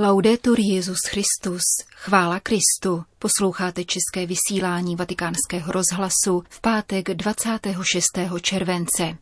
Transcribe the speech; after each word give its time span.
Laudetur 0.00 0.60
Jezus 0.60 0.98
Christus, 1.08 1.62
chvála 1.94 2.40
Kristu. 2.40 3.04
Posloucháte 3.18 3.84
české 3.84 4.26
vysílání 4.26 4.96
Vatikánského 4.96 5.72
rozhlasu 5.72 6.42
v 6.48 6.60
pátek 6.60 7.08
26. 7.14 8.04
července. 8.40 9.16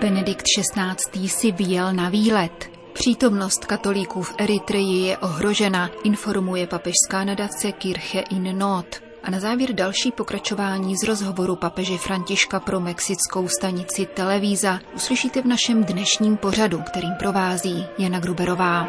Benedikt 0.00 0.44
XVI. 0.58 1.28
si 1.28 1.52
vyjel 1.52 1.92
na 1.92 2.08
výlet. 2.08 2.70
Přítomnost 2.92 3.64
katolíků 3.64 4.22
v 4.22 4.34
Eritreji 4.38 5.06
je 5.06 5.18
ohrožena, 5.18 5.90
informuje 6.04 6.66
papežská 6.66 7.24
nadace 7.24 7.72
Kirche 7.72 8.20
in 8.20 8.58
Not. 8.58 9.09
A 9.22 9.30
na 9.30 9.40
závěr 9.40 9.72
další 9.72 10.12
pokračování 10.12 10.96
z 10.96 11.02
rozhovoru 11.02 11.56
papeže 11.56 11.98
Františka 11.98 12.60
pro 12.60 12.80
mexickou 12.80 13.48
stanici 13.48 14.06
Televíza 14.06 14.80
uslyšíte 14.94 15.42
v 15.42 15.46
našem 15.46 15.84
dnešním 15.84 16.36
pořadu, 16.36 16.82
kterým 16.82 17.12
provází 17.18 17.86
Jana 17.98 18.20
Gruberová. 18.20 18.88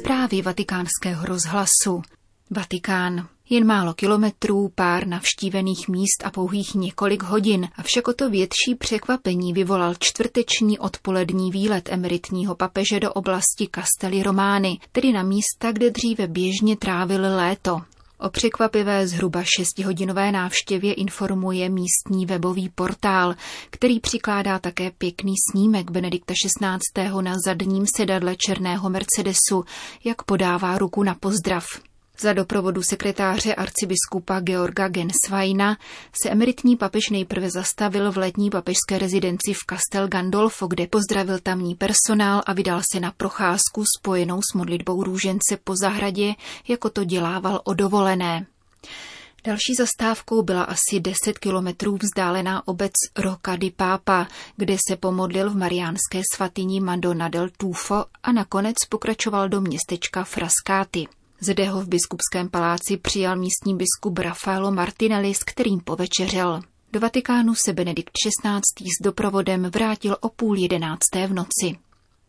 Zprávy 0.00 0.42
vatikánského 0.42 1.26
rozhlasu. 1.26 2.02
Vatikán. 2.50 3.33
Jen 3.50 3.66
málo 3.66 3.94
kilometrů, 3.94 4.72
pár 4.74 5.06
navštívených 5.06 5.88
míst 5.88 6.24
a 6.24 6.30
pouhých 6.30 6.74
několik 6.74 7.22
hodin, 7.22 7.68
avšak 7.76 8.08
o 8.08 8.12
to 8.12 8.30
větší 8.30 8.74
překvapení 8.78 9.52
vyvolal 9.52 9.94
čtvrteční 9.98 10.78
odpolední 10.78 11.50
výlet 11.50 11.88
emeritního 11.92 12.54
papeže 12.54 13.00
do 13.00 13.12
oblasti 13.12 13.68
Castelli 13.74 14.22
Romány, 14.22 14.78
tedy 14.92 15.12
na 15.12 15.22
místa, 15.22 15.72
kde 15.72 15.90
dříve 15.90 16.26
běžně 16.26 16.76
trávil 16.76 17.20
léto. 17.20 17.80
O 18.18 18.30
překvapivé 18.30 19.08
zhruba 19.08 19.42
šestihodinové 19.58 20.32
návštěvě 20.32 20.94
informuje 20.94 21.68
místní 21.68 22.26
webový 22.26 22.68
portál, 22.68 23.34
který 23.70 24.00
přikládá 24.00 24.58
také 24.58 24.90
pěkný 24.90 25.34
snímek 25.50 25.90
Benedikta 25.90 26.34
XVI. 26.46 27.22
na 27.22 27.34
zadním 27.46 27.84
sedadle 27.96 28.36
černého 28.36 28.90
Mercedesu, 28.90 29.64
jak 30.04 30.22
podává 30.22 30.78
ruku 30.78 31.02
na 31.02 31.14
pozdrav. 31.14 31.64
Za 32.18 32.32
doprovodu 32.32 32.82
sekretáře 32.82 33.54
arcibiskupa 33.54 34.40
Georga 34.40 34.88
Gensweina 34.88 35.76
se 36.22 36.30
emeritní 36.30 36.76
papež 36.76 37.10
nejprve 37.10 37.50
zastavil 37.50 38.12
v 38.12 38.16
letní 38.16 38.50
papežské 38.50 38.98
rezidenci 38.98 39.54
v 39.54 39.58
Castel 39.70 40.08
Gandolfo, 40.08 40.66
kde 40.66 40.86
pozdravil 40.86 41.38
tamní 41.38 41.74
personál 41.74 42.42
a 42.46 42.52
vydal 42.52 42.80
se 42.92 43.00
na 43.00 43.12
procházku 43.16 43.84
spojenou 43.98 44.40
s 44.42 44.54
modlitbou 44.54 45.02
růžence 45.02 45.58
po 45.64 45.76
zahradě, 45.76 46.34
jako 46.68 46.90
to 46.90 47.04
dělával 47.04 47.60
o 47.64 47.74
dovolené. 47.74 48.46
Další 49.44 49.74
zastávkou 49.74 50.42
byla 50.42 50.62
asi 50.62 51.00
10 51.00 51.38
kilometrů 51.38 51.98
vzdálená 52.02 52.68
obec 52.68 52.92
Roca 53.16 53.56
di 53.56 53.70
Papa, 53.70 54.28
kde 54.56 54.76
se 54.88 54.96
pomodlil 54.96 55.50
v 55.50 55.56
mariánské 55.56 56.22
svatyni 56.34 56.80
Madonna 56.80 57.28
del 57.28 57.48
Tufo 57.56 58.04
a 58.22 58.32
nakonec 58.32 58.74
pokračoval 58.88 59.48
do 59.48 59.60
městečka 59.60 60.24
Frascati. 60.24 61.06
Zde 61.46 61.68
ho 61.68 61.80
v 61.80 61.88
biskupském 61.88 62.48
paláci 62.48 62.96
přijal 62.96 63.36
místní 63.36 63.76
biskup 63.76 64.18
Rafaelo 64.18 64.70
Martinelli, 64.70 65.34
s 65.34 65.42
kterým 65.42 65.80
povečeřel. 65.80 66.62
Do 66.92 67.00
Vatikánu 67.00 67.54
se 67.64 67.72
Benedikt 67.72 68.12
XVI. 68.28 68.60
s 69.00 69.02
doprovodem 69.02 69.62
vrátil 69.62 70.16
o 70.20 70.28
půl 70.28 70.58
jedenácté 70.58 71.26
v 71.26 71.32
noci. 71.34 71.78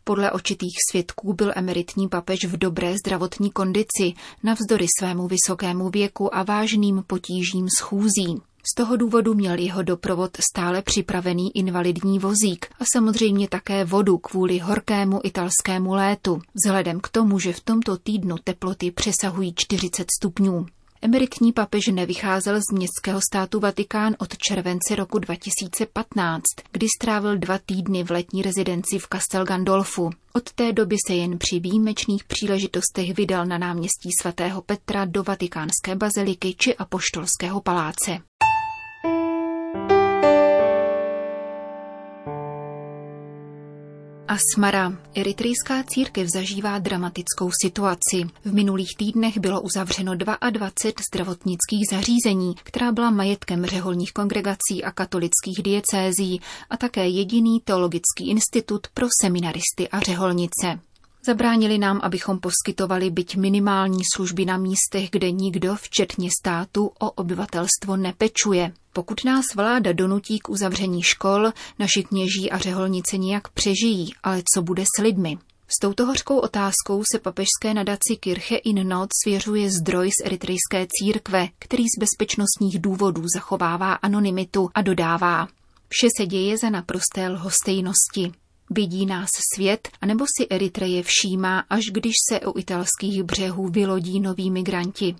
Podle 0.04 0.32
očitých 0.32 0.74
svědků 0.90 1.32
byl 1.32 1.52
emeritní 1.56 2.08
papež 2.08 2.44
v 2.44 2.56
dobré 2.56 2.94
zdravotní 2.98 3.50
kondici, 3.50 4.12
navzdory 4.42 4.86
svému 4.98 5.28
vysokému 5.28 5.88
věku 5.88 6.34
a 6.34 6.42
vážným 6.42 7.04
potížím 7.06 7.66
schůzí. 7.78 8.42
Z 8.72 8.74
toho 8.74 8.96
důvodu 8.96 9.34
měl 9.34 9.58
jeho 9.58 9.82
doprovod 9.82 10.30
stále 10.52 10.82
připravený 10.82 11.56
invalidní 11.56 12.18
vozík 12.18 12.66
a 12.80 12.84
samozřejmě 12.92 13.48
také 13.48 13.84
vodu 13.84 14.18
kvůli 14.18 14.58
horkému 14.58 15.20
italskému 15.24 15.94
létu, 15.94 16.40
vzhledem 16.54 17.00
k 17.00 17.08
tomu, 17.08 17.38
že 17.38 17.52
v 17.52 17.60
tomto 17.60 17.96
týdnu 17.96 18.36
teploty 18.44 18.90
přesahují 18.90 19.54
40 19.56 20.06
stupňů. 20.20 20.66
Emeritní 21.02 21.52
papež 21.52 21.86
nevycházel 21.86 22.60
z 22.60 22.72
městského 22.72 23.20
státu 23.30 23.60
Vatikán 23.60 24.14
od 24.18 24.38
července 24.38 24.96
roku 24.96 25.18
2015, 25.18 26.42
kdy 26.72 26.86
strávil 27.00 27.38
dva 27.38 27.58
týdny 27.66 28.04
v 28.04 28.10
letní 28.10 28.42
rezidenci 28.42 28.98
v 28.98 29.06
Castel 29.12 29.44
Gandolfu. 29.44 30.10
Od 30.32 30.52
té 30.52 30.72
doby 30.72 30.96
se 31.06 31.14
jen 31.14 31.38
při 31.38 31.60
výjimečných 31.60 32.24
příležitostech 32.24 33.14
vydal 33.14 33.46
na 33.46 33.58
náměstí 33.58 34.10
svatého 34.20 34.62
Petra 34.62 35.04
do 35.04 35.22
vatikánské 35.22 35.94
baziliky 35.96 36.54
či 36.58 36.76
apoštolského 36.76 37.60
paláce. 37.60 38.18
Asmara. 44.36 44.92
Eritrejská 45.14 45.82
církev 45.82 46.28
zažívá 46.28 46.78
dramatickou 46.78 47.50
situaci. 47.62 48.24
V 48.44 48.54
minulých 48.54 48.96
týdnech 48.96 49.38
bylo 49.38 49.60
uzavřeno 49.60 50.14
22 50.14 50.70
zdravotnických 51.12 51.84
zařízení, 51.90 52.54
která 52.62 52.92
byla 52.92 53.10
majetkem 53.10 53.66
řeholních 53.66 54.12
kongregací 54.12 54.84
a 54.84 54.90
katolických 54.90 55.62
diecézí 55.62 56.40
a 56.70 56.76
také 56.76 57.08
jediný 57.08 57.60
teologický 57.64 58.30
institut 58.30 58.86
pro 58.94 59.06
seminaristy 59.22 59.88
a 59.92 60.00
řeholnice. 60.00 60.80
Zabránili 61.26 61.78
nám, 61.78 62.00
abychom 62.02 62.38
poskytovali 62.38 63.10
byť 63.10 63.36
minimální 63.36 64.00
služby 64.14 64.44
na 64.44 64.56
místech, 64.58 65.10
kde 65.10 65.30
nikdo, 65.30 65.76
včetně 65.76 66.30
státu, 66.40 66.90
o 66.98 67.10
obyvatelstvo 67.10 67.96
nepečuje. 67.96 68.72
Pokud 68.92 69.24
nás 69.24 69.44
vláda 69.54 69.92
donutí 69.92 70.38
k 70.38 70.48
uzavření 70.48 71.02
škol, 71.02 71.52
naši 71.78 72.02
kněží 72.02 72.50
a 72.50 72.58
řeholnice 72.58 73.16
nijak 73.16 73.48
přežijí, 73.48 74.12
ale 74.22 74.42
co 74.54 74.62
bude 74.62 74.84
s 74.96 75.02
lidmi? 75.02 75.38
S 75.68 75.80
touto 75.80 76.06
hořkou 76.06 76.38
otázkou 76.38 77.02
se 77.12 77.18
papežské 77.18 77.74
nadaci 77.74 78.16
Kirche 78.20 78.56
in 78.56 78.88
Not 78.88 79.08
svěřuje 79.24 79.70
zdroj 79.70 80.10
z 80.10 80.26
eritrejské 80.26 80.86
církve, 80.90 81.48
který 81.58 81.84
z 81.84 82.00
bezpečnostních 82.00 82.78
důvodů 82.78 83.22
zachovává 83.34 83.92
anonymitu 83.92 84.68
a 84.74 84.82
dodává. 84.82 85.48
Vše 85.88 86.08
se 86.16 86.26
děje 86.26 86.58
za 86.58 86.70
naprosté 86.70 87.28
lhostejnosti. 87.28 88.32
Vidí 88.70 89.06
nás 89.06 89.30
svět, 89.54 89.88
anebo 90.00 90.24
si 90.36 90.46
Eritreje 90.50 91.02
všímá, 91.02 91.64
až 91.70 91.84
když 91.92 92.14
se 92.30 92.40
u 92.40 92.58
italských 92.58 93.22
břehů 93.22 93.68
vylodí 93.68 94.20
noví 94.20 94.50
migranti. 94.50 95.16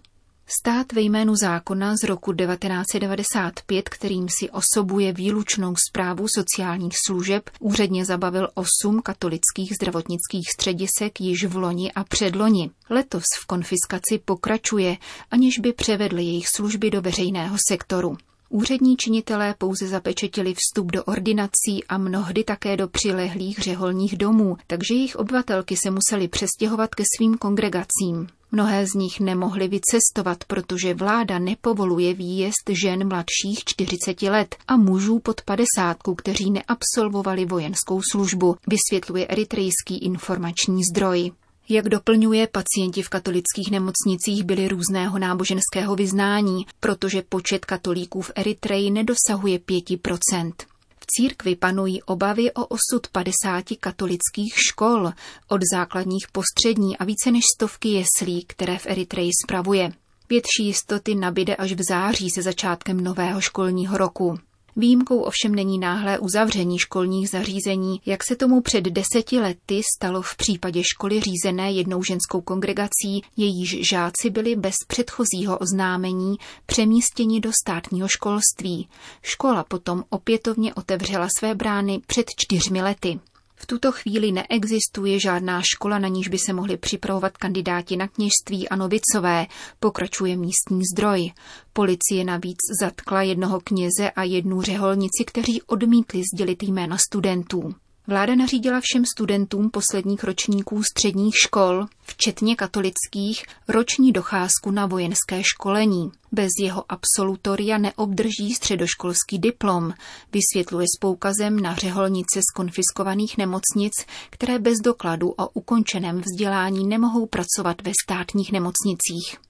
Stát 0.61 0.93
ve 0.93 1.01
jménu 1.01 1.37
zákona 1.37 1.95
z 1.97 2.05
roku 2.05 2.33
1995, 2.33 3.89
kterým 3.89 4.27
si 4.39 4.51
osobuje 4.51 5.13
výlučnou 5.13 5.75
zprávu 5.89 6.27
sociálních 6.29 6.95
služeb, 7.07 7.51
úředně 7.61 8.05
zabavil 8.05 8.49
osm 8.55 9.03
katolických 9.03 9.75
zdravotnických 9.75 10.51
středisek 10.55 11.21
již 11.21 11.45
v 11.45 11.57
loni 11.57 11.93
a 11.93 12.05
předloni. 12.05 12.71
Letos 12.91 13.25
v 13.43 13.47
konfiskaci 13.47 14.19
pokračuje, 14.25 14.97
aniž 15.31 15.59
by 15.59 15.73
převedli 15.73 16.25
jejich 16.25 16.49
služby 16.49 16.91
do 16.91 17.03
veřejného 17.03 17.57
sektoru. 17.69 18.17
Úřední 18.49 18.97
činitelé 18.97 19.55
pouze 19.59 19.89
zapečetili 19.89 20.55
vstup 20.55 20.93
do 20.93 21.05
ordinací 21.05 21.85
a 21.89 21.99
mnohdy 21.99 22.45
také 22.45 22.77
do 22.77 22.89
přilehlých 22.89 23.59
řeholních 23.59 24.17
domů, 24.17 24.57
takže 24.67 24.95
jejich 24.95 25.17
obyvatelky 25.17 25.77
se 25.77 25.91
museli 25.91 26.29
přestěhovat 26.29 26.95
ke 26.95 27.03
svým 27.17 27.39
kongregacím. 27.39 28.27
Mnohé 28.53 28.87
z 28.87 28.95
nich 28.95 29.21
nemohly 29.21 29.69
vycestovat, 29.69 30.45
protože 30.45 30.95
vláda 30.95 31.39
nepovoluje 31.39 32.15
výjezd 32.15 32.71
žen 32.71 33.09
mladších 33.09 33.65
40 33.65 34.23
let 34.23 34.57
a 34.69 34.77
mužů 34.77 35.19
pod 35.19 35.41
50, 35.41 35.97
kteří 36.17 36.51
neabsolvovali 36.51 37.45
vojenskou 37.45 38.01
službu, 38.13 38.57
vysvětluje 38.67 39.27
eritrejský 39.27 39.99
informační 39.99 40.83
zdroj. 40.93 41.33
Jak 41.69 41.89
doplňuje, 41.89 42.47
pacienti 42.47 43.03
v 43.03 43.09
katolických 43.09 43.71
nemocnicích 43.71 44.45
byli 44.45 44.69
různého 44.69 45.19
náboženského 45.19 45.97
vyznání, 45.97 46.67
protože 46.81 47.23
počet 47.23 47.65
katolíků 47.65 48.23
v 48.23 48.31
Eritreji 48.35 48.91
nedosahuje 48.91 49.59
5%. 49.59 50.53
V 51.01 51.07
církvi 51.07 51.57
panují 51.57 52.03
obavy 52.03 52.53
o 52.53 52.67
osud 52.67 53.07
50 53.13 53.65
katolických 53.81 54.55
škol, 54.57 55.11
od 55.49 55.61
základních 55.73 56.27
postřední 56.33 56.99
a 56.99 57.05
více 57.05 57.31
než 57.31 57.45
stovky 57.57 57.89
jeslí, 57.89 58.45
které 58.47 58.79
v 58.79 58.87
Eritreji 58.87 59.31
spravuje. 59.45 59.93
Větší 60.29 60.67
jistoty 60.67 61.15
nabide 61.15 61.57
až 61.57 61.73
v 61.73 61.83
září 61.89 62.31
se 62.31 62.43
začátkem 62.43 63.01
nového 63.01 63.41
školního 63.41 63.99
roku. 63.99 64.39
Výjimkou 64.77 65.19
ovšem 65.19 65.55
není 65.55 65.79
náhlé 65.79 66.19
uzavření 66.19 66.79
školních 66.79 67.31
zařízení, 67.31 68.01
jak 68.07 68.25
se 68.25 68.37
tomu 68.37 68.61
před 68.61 68.85
deseti 68.85 69.41
lety 69.41 69.81
stalo 69.97 70.23
v 70.23 70.37
případě 70.37 70.83
školy 70.85 71.21
řízené 71.21 71.73
jednou 71.73 72.03
ženskou 72.03 72.41
kongregací, 72.41 73.23
jejíž 73.37 73.89
žáci 73.89 74.31
byli 74.31 74.57
bez 74.57 74.75
předchozího 74.87 75.59
oznámení 75.59 76.37
přemístěni 76.67 77.41
do 77.41 77.51
státního 77.63 78.09
školství. 78.09 78.89
Škola 79.23 79.65
potom 79.65 80.05
opětovně 80.09 80.75
otevřela 80.75 81.29
své 81.39 81.55
brány 81.55 82.01
před 82.07 82.27
čtyřmi 82.37 82.83
lety. 82.83 83.21
V 83.59 83.67
tuto 83.67 83.93
chvíli 83.93 84.33
neexistuje 84.33 85.21
žádná 85.21 85.63
škola, 85.63 85.99
na 85.99 86.09
níž 86.09 86.29
by 86.29 86.39
se 86.39 86.53
mohli 86.53 86.77
připravovat 86.77 87.37
kandidáti 87.37 87.97
na 87.97 88.09
kněžství 88.09 88.69
a 88.69 88.77
novicové, 88.77 89.47
pokračuje 89.81 90.37
místní 90.37 90.81
zdroj. 90.95 91.33
Policie 91.73 92.25
navíc 92.25 92.59
zatkla 92.81 93.23
jednoho 93.23 93.61
kněze 93.61 94.11
a 94.11 94.23
jednu 94.23 94.63
řeholnici, 94.63 95.25
kteří 95.27 95.63
odmítli 95.63 96.23
sdělit 96.35 96.63
jména 96.63 96.97
studentů. 96.99 97.75
Vláda 98.09 98.35
nařídila 98.35 98.81
všem 98.83 99.05
studentům 99.05 99.71
posledních 99.71 100.25
ročníků 100.25 100.83
středních 100.83 101.35
škol, 101.37 101.87
včetně 102.03 102.57
katolických, 102.57 103.45
roční 103.69 104.13
docházku 104.13 104.71
na 104.71 104.87
vojenské 104.87 105.43
školení. 105.43 106.11
Bez 106.33 106.51
jeho 106.63 106.85
absolutoria 106.89 107.79
neobdrží 107.79 108.55
středoškolský 108.55 109.39
diplom, 109.39 109.93
vysvětluje 110.33 110.87
s 110.97 110.99
poukazem 111.01 111.61
na 111.61 111.75
řeholnice 111.75 112.41
z 112.41 112.55
konfiskovaných 112.55 113.39
nemocnic, 113.39 113.93
které 114.31 114.59
bez 114.59 114.79
dokladu 114.85 115.29
o 115.29 115.49
ukončeném 115.49 116.21
vzdělání 116.21 116.87
nemohou 116.87 117.27
pracovat 117.27 117.83
ve 117.83 117.93
státních 118.05 118.53
nemocnicích. 118.53 119.46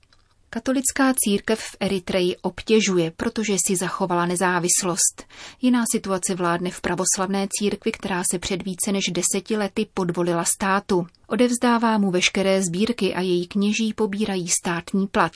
Katolická 0.50 1.14
církev 1.16 1.60
v 1.60 1.76
Eritreji 1.80 2.36
obtěžuje, 2.36 3.12
protože 3.16 3.56
si 3.66 3.76
zachovala 3.76 4.26
nezávislost. 4.26 5.24
Jiná 5.62 5.84
situace 5.92 6.34
vládne 6.34 6.70
v 6.70 6.80
pravoslavné 6.80 7.48
církvi, 7.50 7.92
která 7.92 8.22
se 8.30 8.38
před 8.38 8.62
více 8.62 8.92
než 8.92 9.04
deseti 9.12 9.56
lety 9.56 9.86
podvolila 9.94 10.44
státu. 10.44 11.06
Odevzdává 11.26 11.98
mu 11.98 12.10
veškeré 12.10 12.62
sbírky 12.62 13.14
a 13.14 13.20
její 13.20 13.46
kněží 13.46 13.92
pobírají 13.92 14.48
státní 14.48 15.06
plat. 15.06 15.32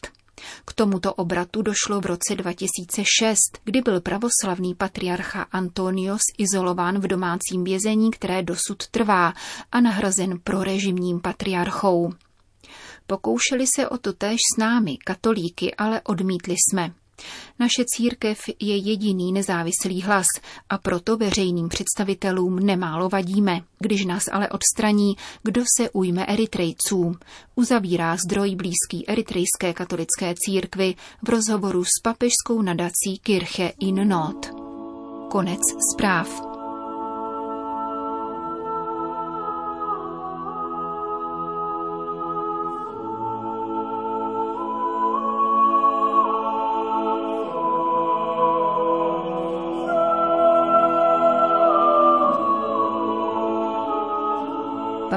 K 0.64 0.72
tomuto 0.72 1.14
obratu 1.14 1.62
došlo 1.62 2.00
v 2.00 2.06
roce 2.06 2.36
2006, 2.36 3.36
kdy 3.64 3.80
byl 3.80 4.00
pravoslavný 4.00 4.74
patriarcha 4.74 5.42
Antonios 5.42 6.20
izolován 6.38 6.98
v 6.98 7.06
domácím 7.06 7.64
vězení, 7.64 8.10
které 8.10 8.42
dosud 8.42 8.86
trvá, 8.90 9.34
a 9.72 9.80
nahrazen 9.80 10.38
prorežimním 10.44 11.20
patriarchou. 11.20 12.12
Pokoušeli 13.10 13.64
se 13.76 13.88
o 13.88 13.98
to 13.98 14.12
též 14.12 14.38
s 14.54 14.58
námi, 14.58 14.96
katolíky, 15.04 15.74
ale 15.74 16.00
odmítli 16.00 16.54
jsme. 16.54 16.92
Naše 17.58 17.84
církev 17.86 18.40
je 18.60 18.76
jediný 18.76 19.32
nezávislý 19.32 20.02
hlas 20.02 20.26
a 20.68 20.78
proto 20.78 21.16
veřejným 21.16 21.68
představitelům 21.68 22.58
nemálo 22.58 23.08
vadíme. 23.08 23.60
Když 23.78 24.04
nás 24.04 24.24
ale 24.32 24.48
odstraní, 24.48 25.14
kdo 25.42 25.62
se 25.78 25.90
ujme 25.90 26.26
Eritrejců? 26.26 27.14
Uzavírá 27.54 28.16
zdroj 28.16 28.56
blízký 28.56 29.08
eritrejské 29.08 29.72
katolické 29.74 30.34
církvy 30.36 30.94
v 31.22 31.28
rozhovoru 31.28 31.84
s 31.84 32.00
papežskou 32.02 32.62
nadací 32.62 33.18
Kirche 33.22 33.72
in 33.80 34.08
Not. 34.08 34.46
Konec 35.30 35.60
zpráv. 35.94 36.49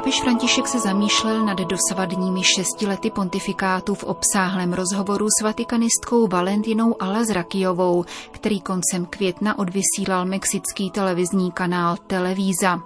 Papež 0.03 0.21
František 0.21 0.67
se 0.67 0.79
zamýšlel 0.79 1.45
nad 1.45 1.57
dosavadními 1.57 2.43
šesti 2.43 2.87
lety 2.87 3.11
pontifikátu 3.11 3.95
v 3.95 4.03
obsáhlém 4.03 4.73
rozhovoru 4.73 5.27
s 5.39 5.43
vatikanistkou 5.43 6.27
Valentinou 6.27 7.01
Alazrakijovou, 7.01 8.05
který 8.31 8.61
koncem 8.61 9.05
května 9.05 9.59
odvysílal 9.59 10.25
mexický 10.25 10.91
televizní 10.91 11.51
kanál 11.51 11.97
Televíza. 12.07 12.77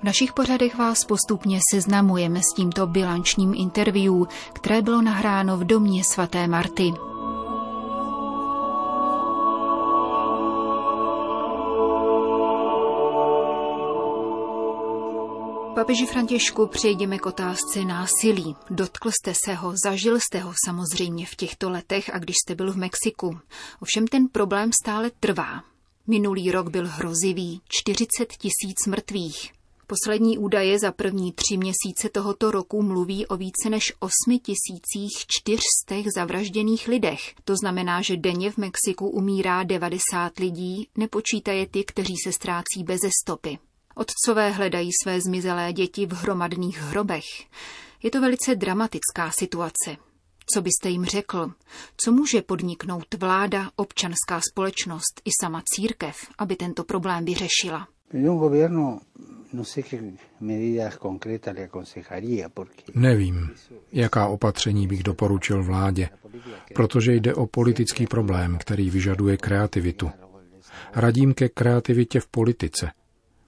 V 0.00 0.02
našich 0.02 0.32
pořadech 0.32 0.78
vás 0.78 1.04
postupně 1.04 1.58
seznamujeme 1.72 2.40
s 2.40 2.54
tímto 2.56 2.86
bilančním 2.86 3.54
interview, 3.54 4.14
které 4.52 4.82
bylo 4.82 5.02
nahráno 5.02 5.56
v 5.56 5.64
domě 5.64 6.04
svaté 6.04 6.46
Marty. 6.46 6.92
Papeži 15.74 16.06
Františku, 16.06 16.66
přejdeme 16.66 17.18
k 17.18 17.26
otázce 17.26 17.84
násilí. 17.84 18.56
Dotkl 18.70 19.10
jste 19.10 19.32
se 19.44 19.54
ho, 19.54 19.72
zažil 19.84 20.18
jste 20.20 20.38
ho 20.38 20.52
samozřejmě 20.64 21.26
v 21.26 21.34
těchto 21.34 21.70
letech 21.70 22.14
a 22.14 22.18
když 22.18 22.36
jste 22.36 22.54
byl 22.54 22.72
v 22.72 22.76
Mexiku. 22.76 23.38
Ovšem 23.80 24.06
ten 24.06 24.28
problém 24.28 24.70
stále 24.82 25.10
trvá. 25.20 25.64
Minulý 26.06 26.50
rok 26.50 26.68
byl 26.68 26.88
hrozivý, 26.88 27.60
40 27.68 28.32
tisíc 28.32 28.86
mrtvých. 28.88 29.52
Poslední 29.86 30.38
údaje 30.38 30.78
za 30.78 30.92
první 30.92 31.32
tři 31.32 31.56
měsíce 31.56 32.08
tohoto 32.12 32.50
roku 32.50 32.82
mluví 32.82 33.26
o 33.26 33.36
více 33.36 33.70
než 33.70 33.92
8 33.98 34.12
tisících 34.38 35.26
400 35.26 36.10
zavražděných 36.16 36.88
lidech. 36.88 37.34
To 37.44 37.56
znamená, 37.56 38.02
že 38.02 38.16
denně 38.16 38.50
v 38.50 38.56
Mexiku 38.56 39.08
umírá 39.08 39.62
90 39.62 40.38
lidí, 40.38 40.88
nepočítaje 40.96 41.66
ty, 41.66 41.84
kteří 41.84 42.14
se 42.24 42.32
ztrácí 42.32 42.84
beze 42.84 43.08
stopy. 43.22 43.58
Otcové 43.94 44.50
hledají 44.50 44.90
své 45.02 45.20
zmizelé 45.20 45.72
děti 45.72 46.06
v 46.06 46.12
hromadných 46.12 46.78
hrobech. 46.78 47.24
Je 48.02 48.10
to 48.10 48.20
velice 48.20 48.54
dramatická 48.54 49.30
situace. 49.30 49.96
Co 50.54 50.62
byste 50.62 50.88
jim 50.88 51.04
řekl? 51.04 51.52
Co 51.96 52.12
může 52.12 52.42
podniknout 52.42 53.14
vláda, 53.18 53.70
občanská 53.76 54.40
společnost 54.50 55.20
i 55.24 55.30
sama 55.40 55.62
církev, 55.66 56.16
aby 56.38 56.56
tento 56.56 56.84
problém 56.84 57.24
vyřešila? 57.24 57.88
No 58.12 58.40
Nevím, 62.94 63.50
jaká 63.92 64.26
opatření 64.26 64.86
bych 64.86 65.02
doporučil 65.02 65.64
vládě, 65.64 66.08
protože 66.74 67.14
jde 67.14 67.34
o 67.34 67.46
politický 67.46 68.06
problém, 68.06 68.58
který 68.58 68.90
vyžaduje 68.90 69.36
kreativitu. 69.36 70.10
Radím 70.94 71.34
ke 71.34 71.48
kreativitě 71.48 72.20
v 72.20 72.26
politice– 72.26 72.90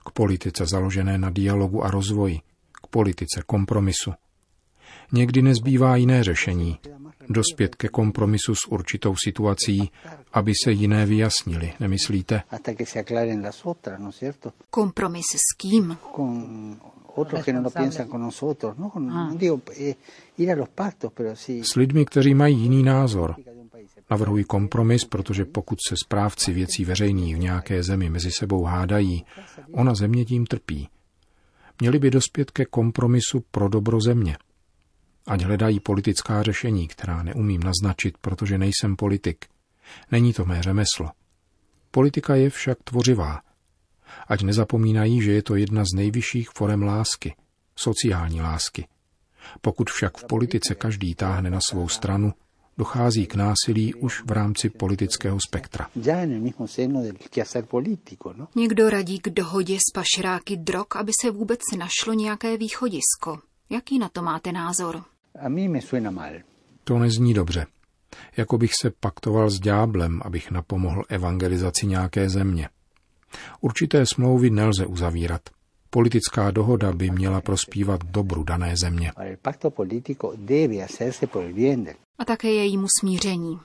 k 0.06 0.11
politice 0.11 0.67
založené 0.67 1.19
na 1.19 1.31
dialogu 1.31 1.85
a 1.85 1.91
rozvoji, 1.91 2.41
k 2.82 2.87
politice 2.87 3.43
kompromisu. 3.47 4.12
Někdy 5.12 5.43
nezbývá 5.43 5.97
jiné 5.97 6.25
řešení, 6.25 6.79
dospět 7.29 7.75
ke 7.75 7.88
kompromisu 7.88 8.55
s 8.55 8.67
určitou 8.67 9.17
situací, 9.25 9.91
aby 10.32 10.53
se 10.64 10.73
jiné 10.73 11.06
vyjasnili, 11.06 11.73
nemyslíte? 11.81 12.43
¿no 13.99 14.11
Kompromis 14.70 15.26
s 15.26 15.56
kým? 15.56 15.97
No 18.99 19.37
s 21.62 21.76
lidmi, 21.76 22.05
kteří 22.05 22.35
mají 22.35 22.58
jiný 22.58 22.82
názor, 22.82 23.35
Navrhuji 24.10 24.44
kompromis, 24.44 25.05
protože 25.05 25.44
pokud 25.44 25.79
se 25.89 25.94
správci 26.05 26.53
věcí 26.53 26.84
veřejných 26.84 27.36
v 27.36 27.39
nějaké 27.39 27.82
zemi 27.82 28.10
mezi 28.10 28.31
sebou 28.31 28.65
hádají, 28.65 29.24
ona 29.72 29.94
země 29.94 30.24
tím 30.24 30.46
trpí. 30.46 30.89
Měli 31.81 31.98
by 31.98 32.10
dospět 32.10 32.51
ke 32.51 32.65
kompromisu 32.65 33.44
pro 33.51 33.69
dobro 33.69 34.01
země. 34.01 34.36
Ať 35.27 35.43
hledají 35.43 35.81
politická 35.81 36.43
řešení, 36.43 36.89
která 36.89 37.22
neumím 37.22 37.62
naznačit, 37.62 38.19
protože 38.19 38.58
nejsem 38.58 38.96
politik. 38.96 39.44
Není 40.10 40.32
to 40.32 40.44
mé 40.44 40.62
řemeslo. 40.62 41.10
Politika 41.91 42.34
je 42.34 42.51
však 42.51 42.79
tvořivá. 42.84 43.41
Ať 44.29 44.43
nezapomínají, 44.43 45.22
že 45.22 45.32
je 45.32 45.43
to 45.43 45.56
jedna 45.56 45.84
z 45.84 45.96
nejvyšších 45.96 46.51
forem 46.51 46.82
lásky, 46.82 47.34
sociální 47.77 48.41
lásky. 48.43 48.86
Pokud 49.60 49.91
však 49.91 50.19
v 50.19 50.24
politice 50.24 50.74
každý 50.74 51.15
táhne 51.15 51.51
na 51.51 51.58
svou 51.70 51.89
stranu, 51.89 52.32
dochází 52.79 53.27
k 53.27 53.35
násilí 53.35 53.95
už 53.95 54.25
v 54.25 54.31
rámci 54.31 54.71
politického 54.71 55.39
spektra. 55.49 55.89
¿no? 58.37 58.49
Někdo 58.55 58.91
radí 58.91 59.19
k 59.19 59.29
dohodě 59.29 59.77
s 59.77 59.93
pašeráky 59.95 60.56
drog, 60.56 60.87
aby 60.97 61.13
se 61.23 61.31
vůbec 61.31 61.61
našlo 61.79 62.13
nějaké 62.13 62.56
východisko. 62.56 63.39
Jaký 63.71 63.99
na 63.99 64.09
to 64.09 64.23
máte 64.23 64.53
názor? 64.53 65.05
To 66.85 66.99
nezní 66.99 67.35
dobře. 67.35 67.67
Jako 68.37 68.59
bych 68.59 68.71
se 68.83 68.91
paktoval 69.01 69.51
s 69.51 69.61
ďáblem, 69.61 70.21
abych 70.25 70.51
napomohl 70.51 71.03
evangelizaci 71.09 71.87
nějaké 71.87 72.31
země. 72.31 72.69
Určité 73.61 74.06
smlouvy 74.06 74.51
nelze 74.51 74.87
uzavírat. 74.87 75.41
Politická 75.91 76.51
dohoda 76.51 76.93
by 76.93 77.11
měla 77.11 77.41
prospívat 77.41 78.05
dobru 78.05 78.45
dané 78.45 78.75
země. 78.77 79.13
A 82.19 82.25
také 82.25 82.49
jejímu 82.49 82.87
smíření. 83.01 83.58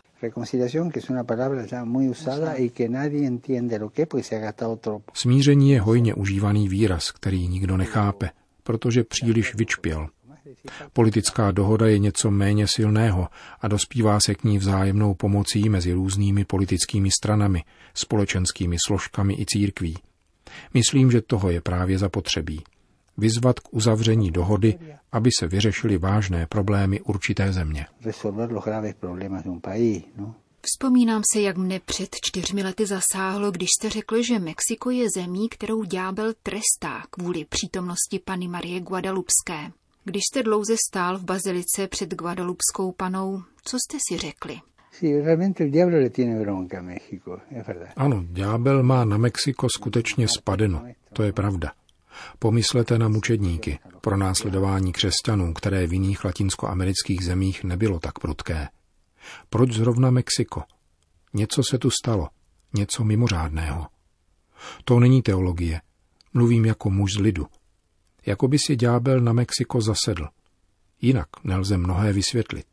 Smíření 5.13 5.71
je 5.71 5.81
hojně 5.81 6.13
užívaný 6.13 6.69
výraz, 6.69 7.11
který 7.11 7.47
nikdo 7.47 7.77
nechápe, 7.77 8.29
protože 8.63 9.03
příliš 9.03 9.55
vyčpěl. 9.55 10.07
Politická 10.93 11.51
dohoda 11.51 11.87
je 11.87 11.99
něco 11.99 12.31
méně 12.31 12.65
silného 12.67 13.27
a 13.61 13.67
dospívá 13.67 14.19
se 14.19 14.35
k 14.35 14.43
ní 14.43 14.57
vzájemnou 14.57 15.13
pomocí 15.13 15.69
mezi 15.69 15.93
různými 15.93 16.45
politickými 16.45 17.09
stranami, 17.11 17.63
společenskými 17.93 18.77
složkami 18.87 19.33
i 19.33 19.45
církví. 19.45 19.97
Myslím, 20.73 21.11
že 21.11 21.21
toho 21.21 21.49
je 21.49 21.61
právě 21.61 21.97
zapotřebí. 21.97 22.63
Vyzvat 23.21 23.59
k 23.59 23.73
uzavření 23.73 24.31
dohody, 24.31 24.79
aby 25.11 25.29
se 25.39 25.47
vyřešily 25.47 25.97
vážné 25.97 26.47
problémy 26.47 27.01
určité 27.01 27.53
země. 27.53 27.85
No? 30.17 30.35
Vzpomínám 30.61 31.21
se, 31.33 31.41
jak 31.41 31.57
mne 31.57 31.79
před 31.79 32.09
čtyřmi 32.25 32.63
lety 32.63 32.85
zasáhlo, 32.85 33.51
když 33.51 33.69
jste 33.69 33.89
řekl, 33.89 34.23
že 34.23 34.39
Mexiko 34.39 34.89
je 34.89 35.07
zemí, 35.15 35.49
kterou 35.49 35.83
ďábel 35.83 36.33
trestá 36.43 37.03
kvůli 37.09 37.45
přítomnosti 37.45 38.19
Pany 38.25 38.47
Marie 38.47 38.79
Guadalupské. 38.79 39.71
Když 40.03 40.21
jste 40.31 40.43
dlouze 40.43 40.75
stál 40.89 41.17
v 41.17 41.23
bazilice 41.23 41.87
před 41.87 42.13
Guadalupskou 42.13 42.91
panou, 42.91 43.41
co 43.63 43.77
jste 43.77 43.97
si 44.09 44.17
řekli? 44.17 44.59
Ano, 47.95 48.23
ďábel 48.27 48.83
má 48.83 49.05
na 49.05 49.17
Mexiko 49.17 49.67
skutečně 49.69 50.27
spadeno, 50.27 50.83
to 51.13 51.23
je 51.23 51.33
pravda. 51.33 51.71
Pomyslete 52.39 52.97
na 52.97 53.07
mučedníky, 53.07 53.79
pro 54.01 54.17
následování 54.17 54.93
křesťanů, 54.93 55.53
které 55.53 55.87
v 55.87 55.93
jiných 55.93 56.25
latinskoamerických 56.25 57.25
zemích 57.25 57.63
nebylo 57.63 57.99
tak 57.99 58.19
prudké. 58.19 58.67
Proč 59.49 59.71
zrovna 59.71 60.11
Mexiko? 60.11 60.63
Něco 61.33 61.61
se 61.69 61.77
tu 61.77 61.89
stalo, 61.89 62.29
něco 62.73 63.03
mimořádného. 63.03 63.87
To 64.85 64.99
není 64.99 65.21
teologie. 65.21 65.81
Mluvím 66.33 66.65
jako 66.65 66.89
muž 66.89 67.13
z 67.13 67.19
lidu. 67.19 67.47
Jako 68.25 68.47
by 68.47 68.59
si 68.59 68.75
ďábel 68.75 69.19
na 69.19 69.33
Mexiko 69.33 69.81
zasedl. 69.81 70.27
Jinak 71.01 71.27
nelze 71.43 71.77
mnohé 71.77 72.13
vysvětlit. 72.13 72.65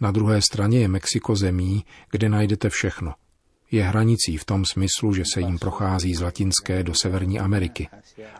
Na 0.00 0.10
druhé 0.10 0.42
straně 0.42 0.80
je 0.80 0.88
Mexiko 0.88 1.36
zemí, 1.36 1.84
kde 2.10 2.28
najdete 2.28 2.70
všechno. 2.70 3.14
Je 3.70 3.84
hranicí 3.84 4.36
v 4.36 4.44
tom 4.44 4.64
smyslu, 4.64 5.14
že 5.14 5.22
se 5.34 5.40
jim 5.40 5.58
prochází 5.58 6.14
z 6.14 6.20
Latinské 6.20 6.82
do 6.82 6.94
Severní 6.94 7.38
Ameriky. 7.40 7.88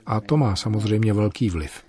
A 0.07 0.21
to 0.21 0.37
má 0.37 0.57
samozřejmě 0.57 1.13
velký 1.13 1.51
vliv. 1.51 1.85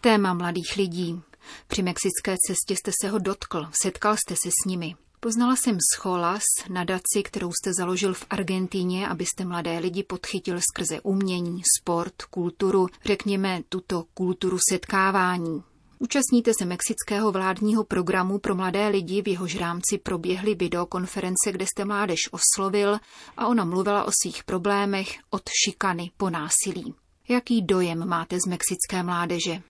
Téma 0.00 0.34
mladých 0.34 0.76
lidí. 0.76 1.20
Při 1.66 1.82
mexické 1.82 2.36
cestě 2.46 2.76
jste 2.76 2.90
se 3.00 3.08
ho 3.08 3.18
dotkl, 3.18 3.66
setkal 3.72 4.16
jste 4.16 4.34
se 4.36 4.50
s 4.50 4.66
nimi. 4.66 4.94
Poznala 5.20 5.56
jsem 5.56 5.78
Scholas, 5.94 6.42
nadaci, 6.72 7.22
kterou 7.24 7.52
jste 7.52 7.74
založil 7.74 8.14
v 8.14 8.26
Argentíně, 8.30 9.08
abyste 9.08 9.44
mladé 9.44 9.78
lidi 9.78 10.02
podchytil 10.02 10.60
skrze 10.60 11.00
umění, 11.00 11.62
sport, 11.80 12.22
kulturu, 12.22 12.88
řekněme 13.04 13.60
tuto 13.68 14.04
kulturu 14.14 14.58
setkávání. 14.70 15.62
Účastníte 15.98 16.52
se 16.58 16.64
mexického 16.64 17.32
vládního 17.32 17.84
programu 17.84 18.38
pro 18.38 18.54
mladé 18.54 18.88
lidi, 18.88 19.22
v 19.22 19.28
jehož 19.28 19.56
rámci 19.56 19.98
proběhly 19.98 20.54
videokonference, 20.54 21.52
kde 21.52 21.66
jste 21.66 21.84
mládež 21.84 22.18
oslovil 22.30 22.98
a 23.36 23.46
ona 23.46 23.64
mluvila 23.64 24.04
o 24.04 24.10
svých 24.22 24.44
problémech 24.44 25.08
od 25.30 25.42
šikany 25.64 26.10
po 26.16 26.30
násilí. 26.30 26.94
Jaký 27.28 27.62
dojem 27.62 28.08
máte 28.08 28.36
z 28.40 28.46
mexické 28.46 29.02
mládeže? 29.02 29.62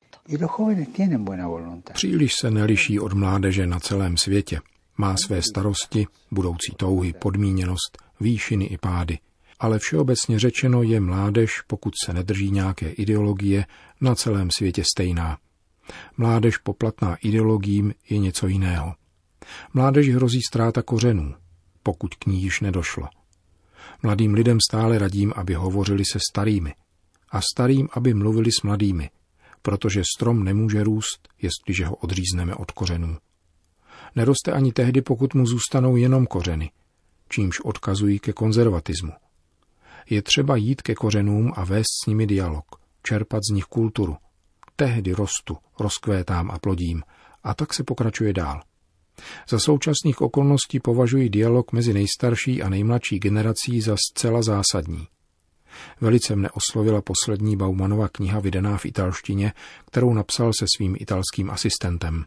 Příliš 1.92 2.34
se 2.34 2.50
neliší 2.50 3.00
od 3.00 3.12
mládeže 3.12 3.66
na 3.66 3.80
celém 3.80 4.16
světě. 4.16 4.60
Má 4.98 5.16
své 5.26 5.42
starosti, 5.42 6.06
budoucí 6.30 6.72
touhy, 6.76 7.12
podmíněnost, 7.12 7.98
výšiny 8.20 8.64
i 8.64 8.78
pády. 8.78 9.18
Ale 9.60 9.78
všeobecně 9.78 10.38
řečeno 10.38 10.82
je 10.82 11.00
mládež, 11.00 11.60
pokud 11.66 11.92
se 12.04 12.12
nedrží 12.12 12.50
nějaké 12.50 12.90
ideologie, 12.90 13.66
na 14.00 14.14
celém 14.14 14.50
světě 14.50 14.82
stejná. 14.94 15.38
Mládež 16.16 16.56
poplatná 16.56 17.16
ideologiím 17.16 17.94
je 18.10 18.18
něco 18.18 18.46
jiného. 18.46 18.94
Mládeži 19.74 20.12
hrozí 20.12 20.40
ztráta 20.48 20.82
kořenů, 20.82 21.34
pokud 21.82 22.14
k 22.14 22.26
ní 22.26 22.42
již 22.42 22.60
nedošlo. 22.60 23.08
Mladým 24.02 24.34
lidem 24.34 24.58
stále 24.70 24.98
radím, 24.98 25.32
aby 25.36 25.54
hovořili 25.54 26.02
se 26.12 26.18
starými 26.30 26.74
a 27.30 27.40
starým, 27.54 27.88
aby 27.92 28.14
mluvili 28.14 28.50
s 28.52 28.62
mladými, 28.62 29.10
protože 29.62 30.02
strom 30.16 30.44
nemůže 30.44 30.84
růst, 30.84 31.28
jestliže 31.42 31.86
ho 31.86 31.96
odřízneme 31.96 32.54
od 32.54 32.70
kořenů. 32.70 33.16
Neroste 34.16 34.52
ani 34.52 34.72
tehdy, 34.72 35.02
pokud 35.02 35.34
mu 35.34 35.46
zůstanou 35.46 35.96
jenom 35.96 36.26
kořeny, 36.26 36.70
čímž 37.28 37.60
odkazují 37.60 38.18
ke 38.18 38.32
konzervatismu. 38.32 39.12
Je 40.10 40.22
třeba 40.22 40.56
jít 40.56 40.82
ke 40.82 40.94
kořenům 40.94 41.52
a 41.56 41.64
vést 41.64 42.02
s 42.04 42.06
nimi 42.06 42.26
dialog, 42.26 42.64
čerpat 43.02 43.42
z 43.50 43.54
nich 43.54 43.64
kulturu, 43.64 44.16
tehdy 44.76 45.12
rostu, 45.12 45.56
rozkvétám 45.80 46.50
a 46.50 46.58
plodím 46.58 47.02
a 47.44 47.54
tak 47.54 47.74
se 47.74 47.84
pokračuje 47.84 48.32
dál. 48.32 48.62
Za 49.48 49.58
současných 49.58 50.20
okolností 50.20 50.80
považuji 50.80 51.28
dialog 51.28 51.72
mezi 51.72 51.92
nejstarší 51.92 52.62
a 52.62 52.68
nejmladší 52.68 53.18
generací 53.18 53.80
za 53.80 53.96
zcela 53.96 54.42
zásadní. 54.42 55.08
Velice 56.00 56.36
mne 56.36 56.50
oslovila 56.50 57.02
poslední 57.02 57.56
Baumanova 57.56 58.08
kniha 58.08 58.40
vydaná 58.40 58.76
v 58.76 58.86
italštině, 58.86 59.52
kterou 59.86 60.14
napsal 60.14 60.52
se 60.58 60.66
svým 60.76 60.96
italským 60.98 61.50
asistentem. 61.50 62.24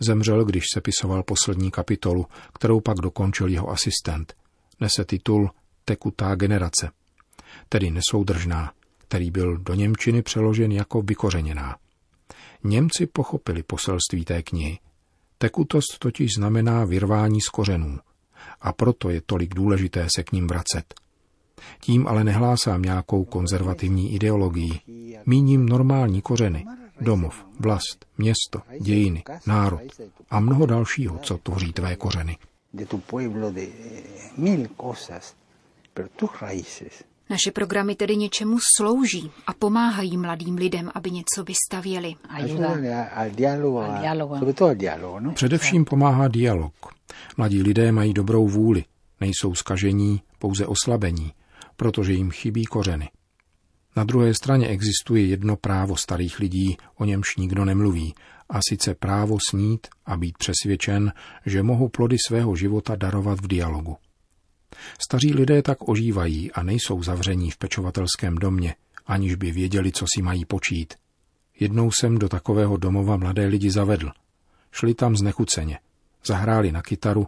Zemřel, 0.00 0.44
když 0.44 0.64
sepisoval 0.74 1.22
poslední 1.22 1.70
kapitolu, 1.70 2.26
kterou 2.52 2.80
pak 2.80 2.96
dokončil 2.96 3.48
jeho 3.48 3.70
asistent. 3.70 4.34
Nese 4.80 5.04
titul 5.04 5.50
Tekutá 5.84 6.34
generace, 6.34 6.90
tedy 7.68 7.90
nesoudržná, 7.90 8.72
který 9.14 9.30
byl 9.30 9.56
do 9.56 9.74
Němčiny 9.74 10.22
přeložen 10.22 10.72
jako 10.72 11.02
vykořeněná. 11.02 11.76
Němci 12.64 13.06
pochopili 13.06 13.62
poselství 13.62 14.24
té 14.24 14.42
knihy. 14.42 14.78
Tekutost 15.38 15.98
totiž 15.98 16.30
znamená 16.36 16.84
vyrvání 16.84 17.40
z 17.40 17.48
kořenů 17.48 17.98
a 18.60 18.72
proto 18.72 19.10
je 19.10 19.20
tolik 19.20 19.54
důležité 19.54 20.06
se 20.16 20.22
k 20.22 20.32
ním 20.32 20.46
vracet. 20.46 20.94
Tím 21.80 22.06
ale 22.06 22.24
nehlásám 22.24 22.82
nějakou 22.82 23.24
konzervativní 23.24 24.14
ideologii. 24.14 24.80
Míním 25.26 25.66
normální 25.66 26.22
kořeny, 26.22 26.66
domov, 27.00 27.44
vlast, 27.60 28.04
město, 28.18 28.62
dějiny, 28.80 29.22
národ 29.46 29.80
a 30.30 30.40
mnoho 30.40 30.66
dalšího, 30.66 31.18
co 31.18 31.38
tvoří 31.38 31.72
tvé 31.72 31.96
kořeny. 31.96 32.38
De 32.72 32.86
tu 32.86 32.98
pueblo, 32.98 33.50
de 33.50 33.66
mil 34.36 34.66
cosas, 34.80 35.34
pero 35.94 36.08
tus 36.16 36.30
raíces 36.40 37.04
naše 37.30 37.50
programy 37.50 37.94
tedy 37.94 38.16
něčemu 38.16 38.58
slouží 38.76 39.30
a 39.46 39.54
pomáhají 39.54 40.16
mladým 40.16 40.54
lidem, 40.54 40.90
aby 40.94 41.10
něco 41.10 41.44
vystavěli. 41.44 42.14
No? 45.20 45.32
Především 45.32 45.84
pomáhá 45.84 46.28
dialog. 46.28 46.72
Mladí 47.36 47.62
lidé 47.62 47.92
mají 47.92 48.14
dobrou 48.14 48.48
vůli, 48.48 48.84
nejsou 49.20 49.54
skažení, 49.54 50.22
pouze 50.38 50.66
oslabení, 50.66 51.32
protože 51.76 52.12
jim 52.12 52.30
chybí 52.30 52.64
kořeny. 52.64 53.10
Na 53.96 54.04
druhé 54.04 54.34
straně 54.34 54.66
existuje 54.68 55.26
jedno 55.26 55.56
právo 55.56 55.96
starých 55.96 56.38
lidí, 56.38 56.76
o 56.98 57.04
němž 57.04 57.36
nikdo 57.36 57.64
nemluví, 57.64 58.14
a 58.50 58.58
sice 58.68 58.94
právo 58.94 59.38
snít 59.50 59.86
a 60.06 60.16
být 60.16 60.38
přesvědčen, 60.38 61.12
že 61.46 61.62
mohou 61.62 61.88
plody 61.88 62.16
svého 62.26 62.56
života 62.56 62.96
darovat 62.96 63.40
v 63.40 63.46
dialogu. 63.46 63.96
Staří 64.98 65.34
lidé 65.34 65.62
tak 65.62 65.88
ožívají 65.88 66.52
a 66.52 66.62
nejsou 66.62 67.02
zavření 67.02 67.50
v 67.50 67.56
pečovatelském 67.56 68.34
domě, 68.34 68.74
aniž 69.06 69.34
by 69.34 69.50
věděli, 69.50 69.92
co 69.92 70.04
si 70.14 70.22
mají 70.22 70.44
počít. 70.44 70.94
Jednou 71.60 71.90
jsem 71.90 72.18
do 72.18 72.28
takového 72.28 72.76
domova 72.76 73.16
mladé 73.16 73.46
lidi 73.46 73.70
zavedl. 73.70 74.10
Šli 74.72 74.94
tam 74.94 75.16
znechuceně. 75.16 75.78
Zahráli 76.24 76.72
na 76.72 76.82
kytaru, 76.82 77.26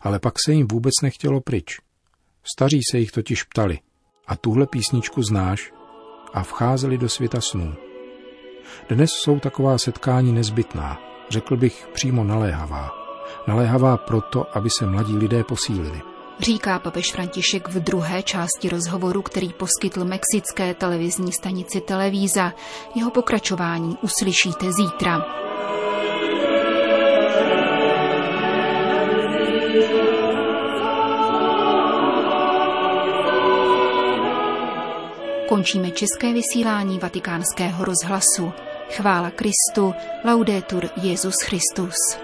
ale 0.00 0.18
pak 0.18 0.34
se 0.46 0.52
jim 0.52 0.68
vůbec 0.68 0.92
nechtělo 1.02 1.40
pryč. 1.40 1.80
Staří 2.54 2.80
se 2.90 2.98
jich 2.98 3.10
totiž 3.10 3.42
ptali, 3.42 3.78
a 4.26 4.36
tuhle 4.36 4.66
písničku 4.66 5.22
znáš? 5.22 5.72
A 6.32 6.42
vcházeli 6.42 6.98
do 6.98 7.08
světa 7.08 7.40
snů. 7.40 7.74
Dnes 8.88 9.10
jsou 9.10 9.40
taková 9.40 9.78
setkání 9.78 10.32
nezbytná, 10.32 10.98
řekl 11.30 11.56
bych 11.56 11.88
přímo 11.92 12.24
naléhavá. 12.24 12.90
Naléhavá 13.48 13.96
proto, 13.96 14.56
aby 14.56 14.68
se 14.78 14.86
mladí 14.86 15.16
lidé 15.16 15.44
posílili 15.44 16.13
říká 16.40 16.78
papež 16.78 17.12
František 17.12 17.68
v 17.68 17.80
druhé 17.80 18.22
části 18.22 18.68
rozhovoru, 18.68 19.22
který 19.22 19.52
poskytl 19.52 20.04
mexické 20.04 20.74
televizní 20.74 21.32
stanici 21.32 21.80
Televíza. 21.80 22.52
Jeho 22.94 23.10
pokračování 23.10 23.96
uslyšíte 24.02 24.66
zítra. 24.72 25.24
Končíme 35.48 35.90
české 35.90 36.32
vysílání 36.32 36.98
vatikánského 36.98 37.84
rozhlasu. 37.84 38.52
Chvála 38.90 39.30
Kristu, 39.30 39.94
laudetur 40.24 40.88
Jezus 41.02 41.34
Christus. 41.44 42.23